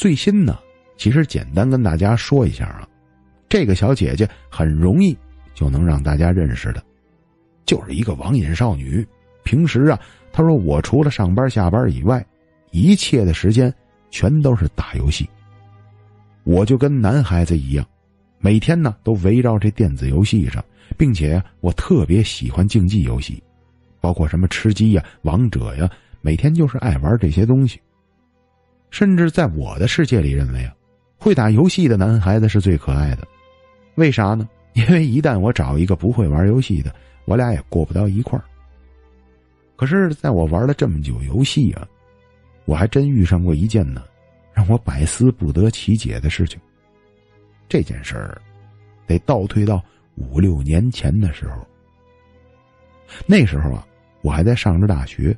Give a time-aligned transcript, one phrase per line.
[0.00, 0.58] 最新呢，
[0.96, 2.88] 其实简单跟大家说一下啊，
[3.50, 5.14] 这个小姐姐很容易
[5.52, 6.82] 就能让大家认识的，
[7.66, 9.06] 就是一个网瘾少女。
[9.44, 10.00] 平时啊，
[10.32, 12.24] 她说我除了上班下班以外，
[12.70, 13.70] 一切的时间
[14.10, 15.28] 全都是打游戏。
[16.44, 17.86] 我就跟男孩子一样，
[18.38, 20.64] 每天呢都围绕这电子游戏上，
[20.96, 23.42] 并且我特别喜欢竞技游戏，
[24.00, 25.86] 包括什么吃鸡呀、王者呀，
[26.22, 27.78] 每天就是爱玩这些东西。
[28.90, 30.74] 甚至在我的世界里认为啊，
[31.16, 33.26] 会打游戏的男孩子是最可爱的。
[33.94, 34.48] 为啥呢？
[34.74, 36.94] 因为一旦我找一个不会玩游戏的，
[37.24, 38.44] 我俩也过不到一块儿。
[39.76, 41.86] 可是，在我玩了这么久游戏啊，
[42.66, 44.04] 我还真遇上过一件呢。
[44.52, 46.60] 让我百思不得其解的事情。
[47.68, 48.40] 这件事儿，
[49.06, 49.82] 得倒退到
[50.16, 51.66] 五六年前的时候。
[53.26, 53.86] 那时候啊，
[54.22, 55.34] 我还在上着大学。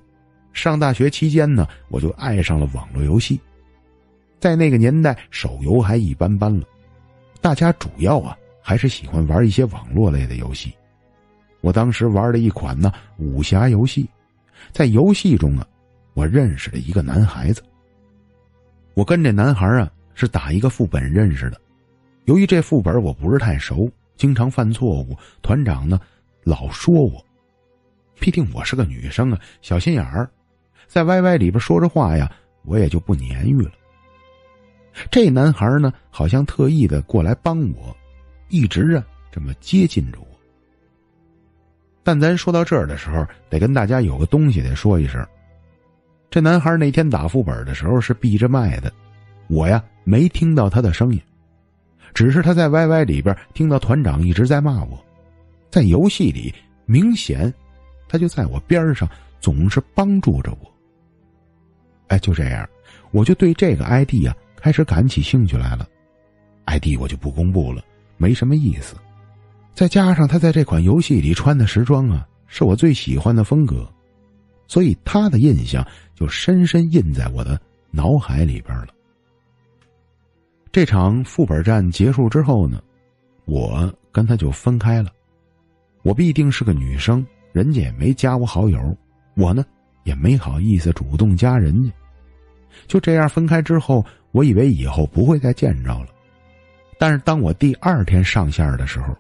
[0.53, 3.41] 上大学期间呢，我就爱上了网络游戏。
[4.39, 6.65] 在那个年代，手游还一般般了，
[7.41, 10.73] 大家主要啊还是喜欢玩一些网络类的游戏。
[11.61, 14.09] 我当时玩了一款呢武侠游戏，
[14.73, 15.67] 在游戏中啊，
[16.15, 17.63] 我认识了一个男孩子。
[18.95, 21.61] 我跟这男孩啊是打一个副本认识的，
[22.25, 26.01] 由于这副本我不是太熟，经常犯错误，团长呢
[26.43, 27.25] 老说我，
[28.19, 30.29] 毕竟我是个女生啊，小心眼儿，
[30.87, 32.31] 在 YY 里边说着话呀，
[32.65, 33.71] 我也就不言语了。
[35.11, 37.97] 这男孩呢好像特意的过来帮我，
[38.49, 40.27] 一直啊这么接近着我。
[42.03, 45.25] 但咱说到这儿的时候，得跟大家有个东西得说一声。
[46.29, 48.93] 这男孩那天打副本的时候是闭着麦的，
[49.49, 51.21] 我呀没听到他的声音，
[52.13, 54.99] 只是他在 YY 里边听到团长一直在骂我，
[55.71, 56.53] 在游戏里
[56.87, 57.53] 明显
[58.09, 59.09] 他就在我边上，
[59.41, 60.72] 总是帮助着我。
[62.13, 62.69] 哎，就这样，
[63.11, 65.89] 我就对这个 ID 啊开始感起兴趣来了
[66.67, 67.83] ，ID 我就不公布了，
[68.19, 68.95] 没什么意思。
[69.73, 73.91] 再加上他在这款游戏里穿的时装啊，是我最喜欢的风格。
[74.69, 77.59] 所以他的印象就深深印在我的
[77.91, 78.89] 脑海里边了。
[80.71, 82.79] 这场副本战结束之后呢，
[83.47, 85.11] 我跟他就分开了。
[86.03, 88.79] 我必定是个女生，人家也没加我好友，
[89.35, 89.65] 我呢
[90.05, 91.91] 也没好意思主动加人家。
[92.87, 96.09] 就这样分开之后，我以为以后不会再见着了。
[96.99, 99.17] 但是当我第二天上线的时候，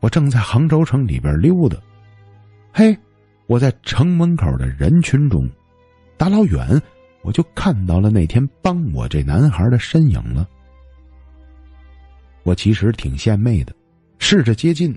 [0.00, 1.76] 我正在杭州城里边溜达，
[2.72, 2.96] 嘿。
[3.46, 5.50] 我在城门口的人群中，
[6.16, 6.80] 大老远
[7.22, 10.48] 我就看到了那天帮我这男孩的身影了。
[12.44, 13.74] 我其实挺献媚的，
[14.20, 14.96] 试着接近，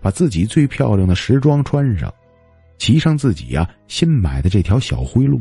[0.00, 2.10] 把自己最漂亮的时装穿上，
[2.78, 5.38] 骑上自己呀新买的这条小灰鹿，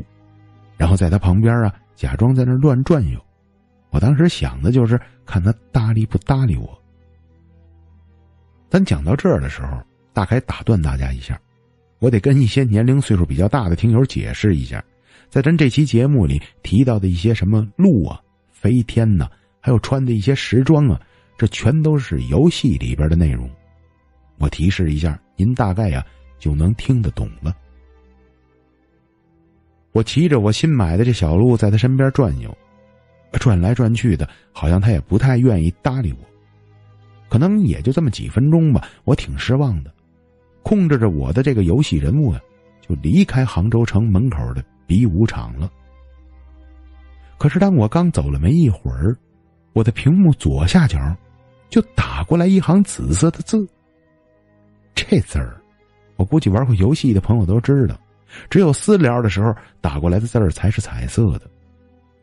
[0.76, 3.20] 然后在他旁边啊假装在那乱转悠。
[3.90, 6.82] 我当时想的就是看他搭理不搭理我。
[8.70, 9.78] 咱讲到这儿的时候，
[10.14, 11.40] 大概打断大家一下。
[12.00, 14.84] 我得跟一些年龄岁数比较大的听友解释一下，
[15.30, 18.20] 在咱这期节目里提到的一些什么鹿啊、
[18.50, 19.30] 飞天呐，
[19.60, 21.00] 还有穿的一些时装啊，
[21.38, 23.48] 这全都是游戏里边的内容。
[24.38, 26.04] 我提示一下，您大概呀
[26.40, 27.56] 就能听得懂了。
[29.92, 32.56] 我骑着我新买的这小鹿在他身边转悠，
[33.34, 36.20] 转来转去的，好像他也不太愿意搭理我。
[37.30, 39.94] 可能也就这么几分钟吧，我挺失望的。
[40.64, 42.40] 控制着我的这个游戏人物啊，
[42.82, 45.72] 就离开杭州城门口的比武场了。
[47.38, 49.18] 可是当我刚走了没一会儿，
[49.74, 51.00] 我的屏幕左下角
[51.70, 53.68] 就打过来一行紫色的字。
[54.94, 55.60] 这字儿，
[56.18, 58.00] 我估计玩过游戏的朋友都知道，
[58.50, 61.50] 只有私聊的时候打过来的字儿才是彩色的。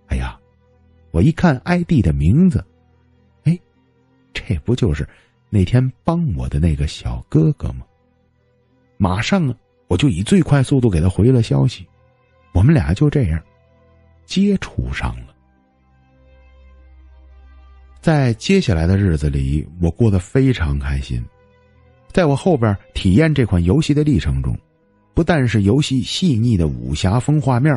[0.09, 0.39] 哎呀，
[1.11, 2.65] 我一看 ID 的名字，
[3.45, 3.59] 哎，
[4.33, 5.09] 这不就是
[5.51, 7.85] 那天帮我的那个小哥哥吗？
[8.97, 9.55] 马上啊，
[9.87, 11.87] 我就以最快速度给他回了消息，
[12.53, 13.43] 我们俩就这样
[14.25, 15.35] 接触上了。
[18.01, 21.23] 在接下来的日子里，我过得非常开心。
[22.11, 24.59] 在我后边体验这款游戏的历程中，
[25.19, 27.77] 不但是游戏细腻的武侠风画面，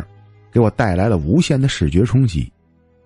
[0.52, 2.54] 给我带来了无限的视觉冲击，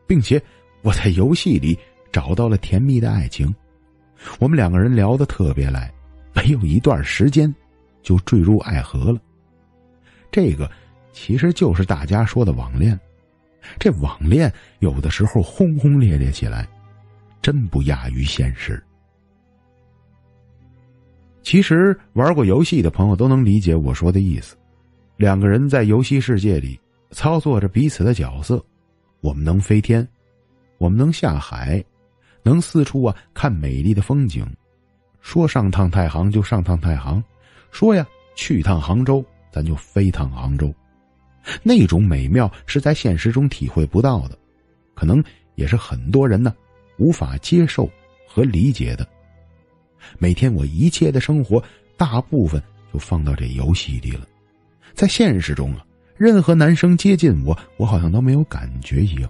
[0.06, 0.42] 并且
[0.82, 1.80] 我在游戏里
[2.12, 3.56] 找到了甜蜜的爱情。
[4.38, 5.90] 我们两个人聊得特别来，
[6.34, 7.56] 没有一段时间。
[8.04, 9.22] 就坠入爱河了，
[10.30, 10.70] 这个
[11.14, 13.00] 其实就是大家说的网恋。
[13.80, 16.68] 这网恋有的时候轰轰烈烈起来，
[17.42, 18.84] 真不亚于现实。
[21.45, 24.56] 其实玩过游戏的朋友都能理解我说的意思。
[25.15, 26.77] 两个人在游戏世界里
[27.12, 28.65] 操作着彼此的角色，
[29.21, 30.06] 我们能飞天，
[30.80, 31.86] 我们能下海，
[32.42, 34.44] 能四处啊看美丽的风景。
[35.21, 37.24] 说上趟太行就上趟太行，
[37.69, 38.03] 说呀
[38.36, 40.74] 去趟杭州咱就飞趟杭州。
[41.62, 44.36] 那种美妙是在现实中体会不到的，
[44.95, 46.56] 可能也是很多人呢
[46.97, 47.88] 无法接受
[48.27, 49.07] 和理解的。
[50.18, 51.63] 每天我一切的生活
[51.98, 52.62] 大部分
[52.94, 54.25] 就放到这游戏里了，
[54.94, 55.86] 在现实中啊，
[56.18, 59.30] 任何男生接近我，我好像都没有感觉一样，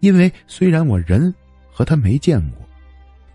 [0.00, 1.34] 因为虽然我人
[1.70, 2.66] 和他没见过，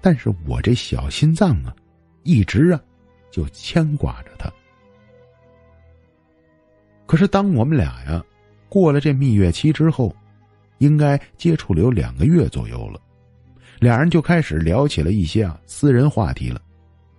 [0.02, 1.76] 但是我这小心脏啊，
[2.24, 2.82] 一直啊
[3.30, 4.52] 就牵挂着他。
[7.06, 8.24] 可是，当我们俩呀
[8.70, 10.16] 过了这蜜月期之后，
[10.78, 13.00] 应该接触了有两个月左右了，
[13.82, 16.62] 俩人就开始聊起了一些啊私人话题了，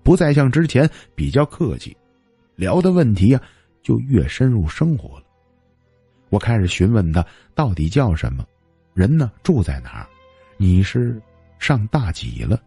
[0.04, 1.96] 不再像之前比较客气，
[2.54, 3.42] 聊的问题啊
[3.82, 5.24] 就越深入生活了。
[6.28, 8.46] 我开始询问他到底叫什么，
[8.94, 10.06] 人呢住在哪儿，
[10.56, 11.20] 你是
[11.58, 12.62] 上大几了？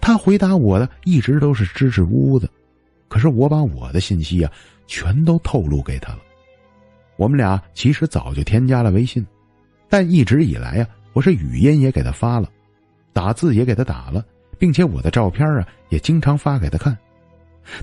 [0.00, 2.48] 他回答我的一直都是支支吾吾的，
[3.08, 4.50] 可是我把我的信息啊。
[4.86, 6.18] 全都透露给他了。
[7.16, 9.24] 我们俩其实早就添加了微信，
[9.88, 12.50] 但一直以来呀，我是语音也给他发了，
[13.12, 14.24] 打字也给他打了，
[14.58, 16.96] 并且我的照片啊也经常发给他看。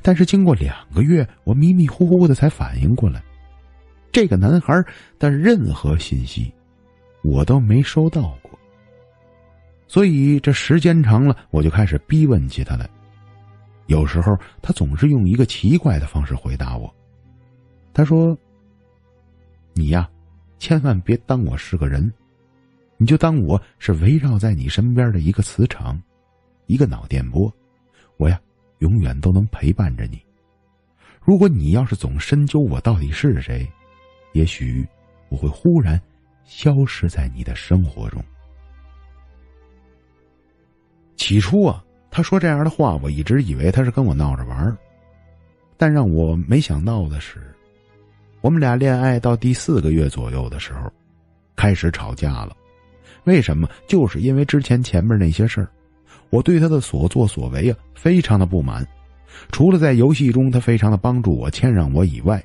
[0.02, 3.24] 但是经过两个月，我迷迷糊糊的才反应过来，
[4.12, 4.84] 这个男孩
[5.20, 6.52] 的任何信息
[7.22, 8.58] 我都没收到过。
[9.88, 12.90] 所以这时间长了，我就开始逼问起他来。
[13.86, 16.94] 有时候他总是用一个奇怪的方式回答我。
[17.94, 18.38] 他说
[19.74, 20.10] ：“你呀，
[20.60, 22.12] 千万别当我是个人，
[22.98, 26.02] 你就当我是围绕在你身边的一个磁场，
[26.66, 27.54] 一个脑电波。
[28.18, 28.40] 我呀，
[28.80, 30.20] 永远都能陪伴着你。
[31.22, 33.70] 如果你要是总深究我到底是谁，
[34.34, 34.88] 也许
[35.30, 36.02] 我会忽然
[36.44, 38.24] 消失在你的生活中。”
[41.16, 44.76] 起初啊，他说这样的话，我一直以为他是跟我闹着玩
[45.76, 47.54] 但让我没想到的是。
[48.42, 50.92] 我们俩恋爱到第四个月左右的时候，
[51.56, 52.56] 开始吵架了。
[53.26, 53.70] 为什么？
[53.88, 55.68] 就是因为之前前面那些事儿，
[56.30, 58.86] 我对他的所作所为啊，非常的不满。
[59.52, 62.44] 除了在游戏中他非常的帮助我、谦让我以外，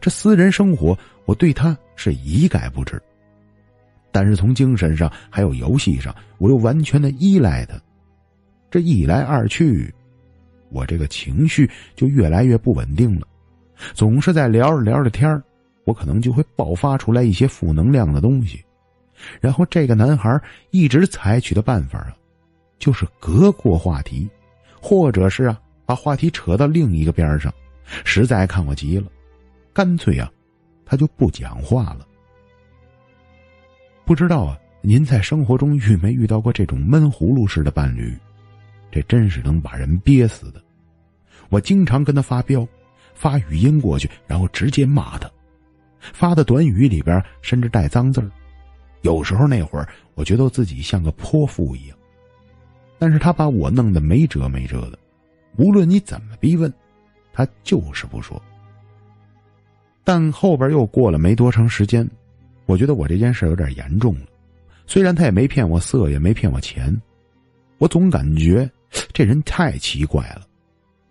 [0.00, 3.00] 这私人生活我对他是一概不知。
[4.12, 7.74] 但是从精神上还有游戏上，我又完全的依赖他。
[8.70, 9.92] 这一来二去，
[10.70, 13.26] 我这个情绪就越来越不稳定了。
[13.92, 15.42] 总是在聊着聊着天
[15.84, 18.63] 我可能就会爆发出来一些负能量的东西，
[19.40, 20.40] 然后这个男孩
[20.70, 22.16] 一直采取的办法啊，
[22.78, 24.28] 就是隔过话题，
[24.80, 27.52] 或者是啊把话题扯到另一个边上，
[28.04, 29.06] 实在看我急了，
[29.72, 30.30] 干脆啊
[30.84, 32.06] 他就不讲话了。
[34.04, 38.16] 不知道啊，您在生活中遇没遇到过这种闷葫芦式的伴侣？
[38.90, 40.62] 这真是能把人憋死的。
[41.48, 42.66] 我经常跟他发飙。
[43.16, 45.30] 发语音过去，然后直接骂他，
[46.00, 48.28] 发的短语里边甚至带脏字儿。
[49.04, 51.96] 有时候那会儿，我觉得自己像个泼妇一样，
[52.98, 54.98] 但是他把我弄得没辙没辙的。
[55.56, 56.72] 无论你怎么逼问，
[57.32, 58.42] 他就是不说。
[60.02, 62.08] 但后边又过了没多长时间，
[62.64, 64.26] 我觉得我这件事有点严重了。
[64.86, 66.94] 虽然他也没骗我色，也没骗我钱，
[67.78, 68.68] 我总感觉
[69.12, 70.46] 这人太奇怪了。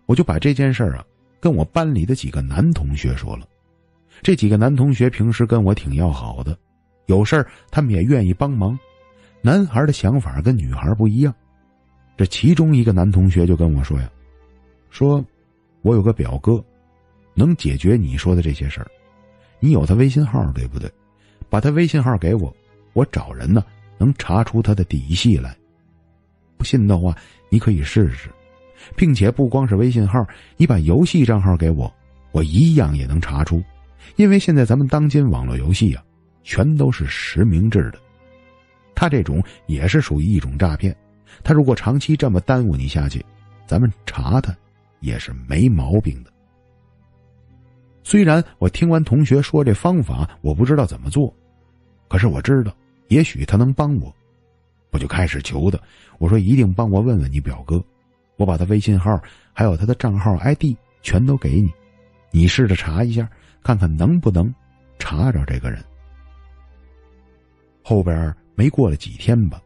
[0.06, 1.04] 我就把这件事啊。
[1.40, 3.46] 跟我班里的几个男同学说了，
[4.22, 6.58] 这几个男同学平时跟我挺要好的，
[7.06, 8.78] 有事儿他们也愿意帮忙。
[9.40, 11.34] 男孩的想法跟女孩不一样，
[12.16, 14.10] 这其中一个男同学就跟我说呀
[14.90, 15.24] ：“说，
[15.82, 16.64] 我有个表哥，
[17.34, 18.90] 能解决你说的这些事儿。
[19.60, 20.90] 你有他微信号对不对？
[21.50, 22.54] 把他微信号给我，
[22.92, 23.64] 我找人呢
[23.98, 25.56] 能查出他的底细来。
[26.56, 27.16] 不信的话，
[27.50, 28.30] 你可以试试。”
[28.96, 30.26] 并且不光是微信号，
[30.58, 31.90] 你把游戏账号给我，
[32.32, 33.62] 我一样也能查出。
[34.16, 36.04] 因为现在咱们当今网络游戏啊，
[36.44, 37.98] 全都是实名制的，
[38.94, 40.96] 他这种也是属于一种诈骗。
[41.42, 43.24] 他如果长期这么耽误你下去，
[43.66, 44.56] 咱们查他
[45.00, 46.30] 也是没毛病的。
[48.04, 51.34] 虽然我听完同学说这方法，我不知道怎么做，
[52.06, 52.72] 可是我知道，
[53.08, 54.14] 也许他能帮我，
[54.90, 55.78] 我就开始求他，
[56.18, 57.82] 我说一定帮我问问你表哥。
[58.36, 59.18] 我把他微信号
[59.52, 61.72] 还有他的账号 ID 全都给你，
[62.30, 63.28] 你试着查一下，
[63.62, 64.54] 看看能不能
[64.98, 65.82] 查着这个人。
[67.86, 69.60] 后边没过了几天吧，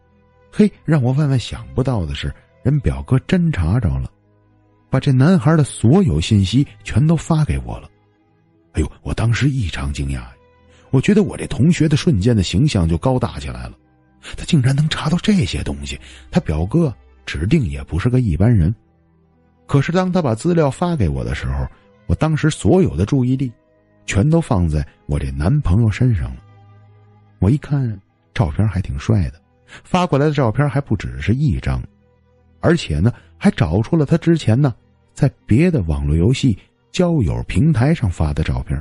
[0.53, 2.35] 嘿，让我万万想不到的是，
[2.65, 4.11] 人表哥真查着了，
[4.91, 7.89] 把这男孩的所有信息全都发给我了。
[8.73, 10.25] 哎呦，我当时异常惊讶，
[10.91, 13.73] 我觉得我这同学的瞬间的形象就高大起来了，
[14.37, 15.97] 他竟然能查到这些东西，
[16.29, 16.93] 他表哥
[17.25, 18.75] 指定也不是个一般人。
[19.67, 21.65] 可是当他把资料发给我的时候，
[22.07, 23.53] 我当时所有的注意力，
[24.07, 26.43] 全都放在我这男朋友身上了。
[27.39, 28.01] 我一看
[28.39, 29.41] 照片还挺帅的，
[29.83, 31.83] 发过来的照片还不只是一张，
[32.61, 34.73] 而且呢还找出了他之前呢
[35.13, 36.57] 在别的网络游戏
[36.93, 38.81] 交友平台上发的照片。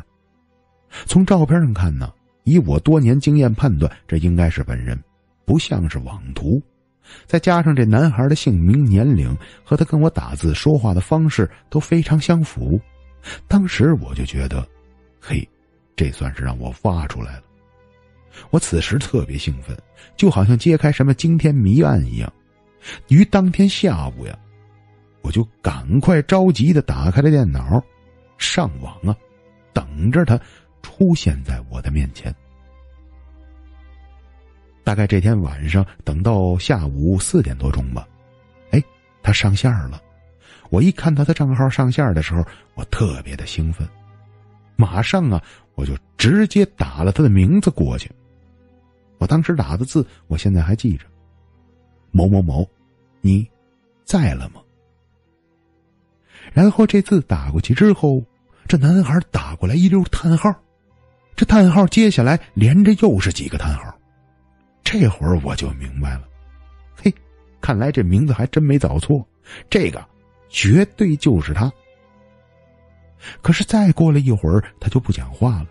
[1.07, 4.95] 从照片上看呢，以我多年经验判断，这应该是本人，
[5.43, 6.61] 不像是网图。
[7.25, 12.79] 再加上这男孩的姓名、年龄和他跟我打字说话的方式都非常相符，
[13.47, 14.63] 当时我就觉得，
[15.19, 15.49] 嘿，
[15.95, 17.46] 这算是让我挖出来了。
[18.49, 19.77] 我此时特别兴奋，
[20.15, 22.31] 就好像揭开什么惊天谜案一样。
[23.07, 24.37] 于当天下午呀，
[25.21, 27.83] 我就赶快着急的打开了电脑，
[28.37, 29.15] 上网啊，
[29.73, 30.39] 等着他
[30.81, 32.33] 出现在我的面前。
[34.83, 38.07] 大概这天晚上，等到下午四点多钟吧，
[38.71, 38.81] 哎，
[39.21, 40.01] 他上线了。
[40.69, 43.87] 我一看他的账号上线的时候，我特别的兴奋，
[44.77, 45.43] 马上啊，
[45.75, 48.09] 我就直接打了他的名字过去。
[49.17, 51.05] 我当时打的字，我现在还记着
[52.11, 52.65] ：“某某某，
[53.19, 53.45] 你
[54.05, 54.61] 在了吗？”
[56.53, 58.23] 然后这字打过去之后，
[58.67, 60.53] 这男孩打过来一溜叹号，
[61.35, 63.93] 这叹号接下来连着又是几个叹号。
[64.83, 66.23] 这会儿我就明白了，
[66.95, 67.13] 嘿，
[67.59, 69.27] 看来这名字还真没找错，
[69.69, 70.05] 这个
[70.47, 71.69] 绝对就是他。
[73.41, 75.67] 可是再过了一会儿，他就不讲话了，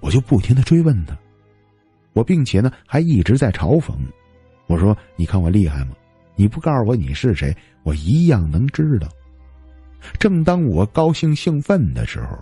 [0.00, 1.16] 我就不停的追问他，
[2.12, 3.94] 我并且呢还一直在嘲讽，
[4.66, 5.94] 我说：“你看我厉害吗？
[6.34, 9.08] 你不告诉我你是谁，我一样能知道。”
[10.18, 12.36] 正当我高兴兴奋的时候，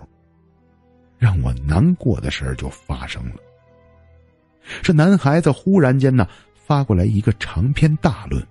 [1.19, 3.35] 让我难过的事儿就发生了。
[4.81, 8.43] 这男孩子忽然间呢发过来一个长篇大论，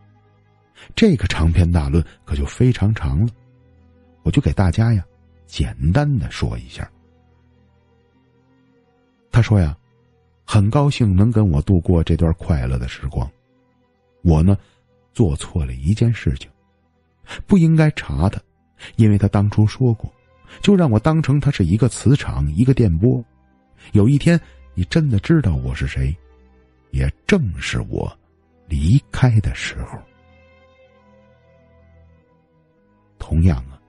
[0.95, 3.33] 这个长篇大论可就非常长了，
[4.23, 5.05] 我就给大家呀
[5.51, 6.89] 简单的说一下。
[9.33, 9.77] 他说呀，
[10.45, 13.29] 很高兴能跟我度过这段快乐的时光，
[14.23, 14.57] 我呢
[15.13, 16.49] 做错了一件事情，
[17.47, 18.41] 不应该查他，
[18.97, 20.13] 因为他当初说过，
[20.61, 23.25] 就让我当成他是一个磁场，一个电波，
[23.93, 24.41] 有一天。
[24.73, 26.17] 你真的知道我是谁，
[26.93, 28.11] 也正是我
[28.69, 29.99] 离开的时候。
[33.19, 33.80] 同样啊，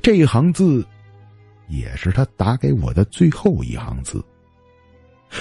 [0.00, 0.86] 这一行字
[1.68, 4.24] 也是他打给我的最后一行字。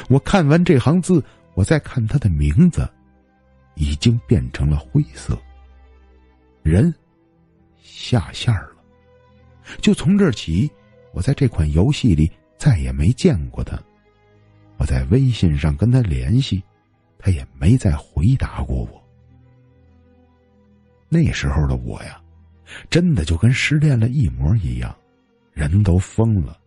[0.10, 2.88] 我看完这行字，我再看他的名字，
[3.76, 5.38] 已经变成了灰色。
[6.64, 6.94] 人
[7.82, 8.72] 下线了。
[9.80, 10.70] 就从这起，
[11.14, 13.80] 我在这款游戏里再也没见过他。
[14.78, 16.64] 我在微信上跟他联系，
[17.20, 19.04] 他也没再回答过我。
[21.08, 22.22] 那时候的我呀，
[22.90, 24.96] 真的就跟失恋了一模一样，
[25.54, 26.58] 人都疯了。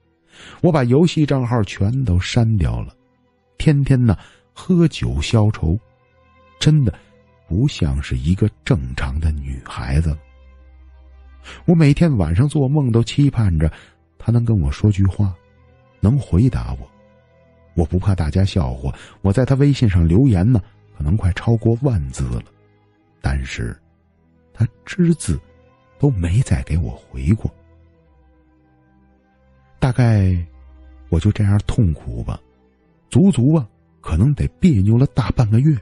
[0.60, 2.94] 我把游戏账号全都删掉了，
[3.58, 4.16] 天天呢
[4.52, 5.78] 喝酒消愁，
[6.58, 6.92] 真的
[7.46, 10.18] 不像是一个正常的女孩子了。
[11.66, 13.70] 我每天晚上做梦都期盼着
[14.18, 15.34] 她能跟我说句话，
[16.00, 16.90] 能回答我。
[17.74, 20.60] 我不怕大家笑话，我在她微信上留言呢，
[20.96, 22.42] 可能快超过万字了，
[23.20, 23.76] 但是，
[24.52, 25.40] 他只字
[26.04, 27.50] 都没再给我回过。
[29.78, 30.36] 大概
[31.08, 32.38] 我就这样痛苦吧，
[33.08, 33.66] 足足啊，
[34.02, 35.74] 可能得别扭了大半个月。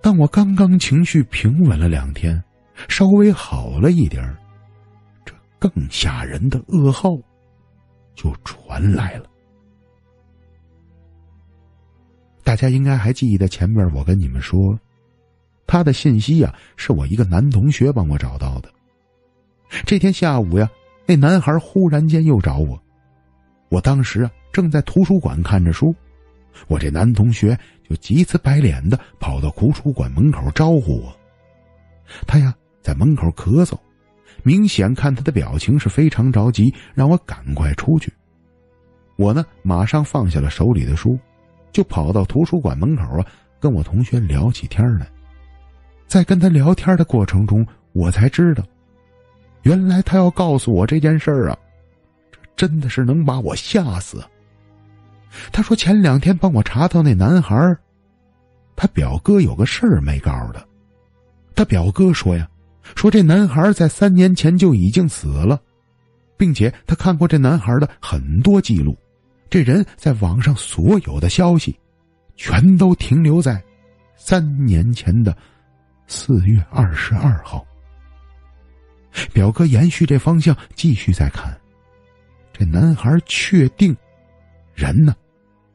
[0.00, 2.42] 当我刚刚情绪平稳了两天，
[2.88, 4.34] 稍微好了一点
[5.22, 7.10] 这更吓人的噩耗
[8.14, 9.28] 就传来了。
[12.42, 14.80] 大家应该还记得前面我跟你们说，
[15.66, 18.72] 他的信息呀是我一个男同学帮我找到的。
[19.84, 20.68] 这天下午呀，
[21.06, 22.80] 那男孩忽然间又找我，
[23.68, 25.94] 我当时啊正在图书馆看着书，
[26.68, 31.14] 我这男同学就急赤白脸的跑到图书馆门口招呼我。
[32.26, 33.76] 他呀在门口咳嗽，
[34.42, 38.12] 明显看他的表情是非常着急，让我赶快出去。
[39.16, 41.18] 我呢马上放下了手里的书。
[41.72, 43.26] 就跑到图书馆门口啊，
[43.58, 45.08] 跟我同学聊起天来。
[46.06, 48.62] 在跟他聊天的过程中，我才知道，
[49.64, 51.58] 原来他要告诉我这件事儿啊，
[52.56, 54.24] 这真的是能把我吓死。
[55.52, 57.76] 他说前两天帮我查到那男孩
[58.76, 60.64] 他表哥有个事儿没告诉他。
[61.54, 62.48] 他表哥说呀，
[62.94, 65.60] 说这男孩在三年前就已经死了，
[66.36, 68.96] 并且他看过这男孩的很多记录。
[69.48, 71.78] 这人在网上所有的消息，
[72.36, 73.62] 全都停留在
[74.16, 75.36] 三年前的
[76.06, 77.64] 四月二十二号。
[79.32, 81.58] 表哥延续这方向继续再看，
[82.52, 83.96] 这男孩确定
[84.74, 85.14] 人呢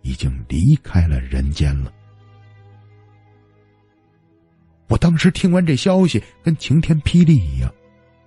[0.01, 1.93] 已经离开了人间了。
[4.88, 7.72] 我当时听完这消息，跟晴天霹雳一样，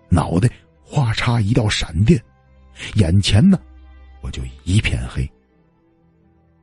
[0.09, 0.49] 脑袋
[0.83, 2.23] 哗嚓一道闪电，
[2.95, 3.59] 眼前呢
[4.21, 5.29] 我就一片黑。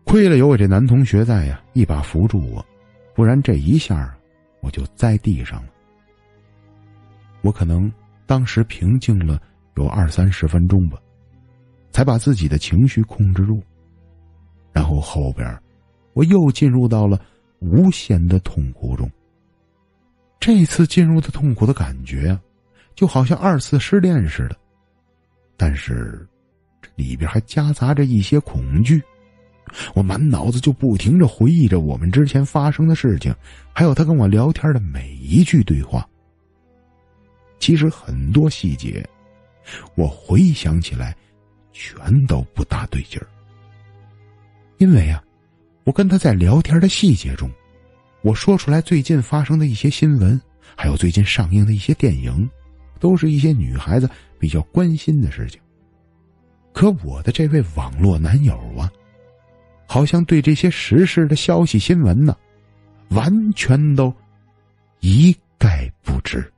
[0.05, 2.65] 亏了有我这男同学在呀，一把扶住我，
[3.13, 4.17] 不然这一下
[4.61, 5.69] 我就栽地上了。
[7.41, 7.91] 我可能
[8.29, 9.41] 当时平静了
[9.75, 10.99] 有二三十分钟吧，
[11.89, 13.59] 才把自己的情绪控制住。
[14.71, 15.59] 然后后边，
[16.13, 17.19] 我又进入到了
[17.57, 19.09] 无限的痛苦中。
[20.39, 22.39] 这次进入的痛苦的感觉，
[22.93, 24.55] 就好像二次失恋似的，
[25.57, 26.23] 但是
[26.83, 29.01] 这里边还夹杂着一些恐惧。
[29.95, 33.33] 我满脑子就不停的回忆着我们之前发生的事情，
[33.73, 36.07] 还有他跟我聊天的每一句对话。
[37.59, 39.07] 其实很多细节，
[39.95, 41.15] 我回想起来，
[41.73, 43.27] 全都不大对劲儿。
[44.77, 45.21] 因为啊，
[45.83, 47.49] 我跟他在聊天的细节中。
[48.21, 50.39] 我说出来最近发生的一些新闻，
[50.75, 52.49] 还有最近上映的一些电影，
[52.99, 55.59] 都是一些女孩子比较关心的事情。
[56.73, 58.91] 可我的这位网络男友啊，
[59.85, 62.35] 好像对这些时事的消息新闻呢，
[63.09, 64.13] 完全都
[64.99, 66.51] 一概不知。